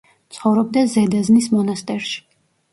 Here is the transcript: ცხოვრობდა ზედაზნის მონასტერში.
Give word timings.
ცხოვრობდა 0.37 0.83
ზედაზნის 0.95 1.53
მონასტერში. 1.59 2.19